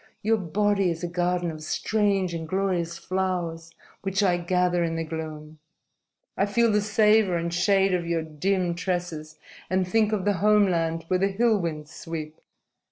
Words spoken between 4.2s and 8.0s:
I gather in the gloom. I feel the savor and shade